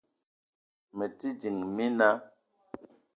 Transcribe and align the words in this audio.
Me 0.97 1.05
te 1.17 1.27
ding, 1.41 1.59
mina 1.75 2.09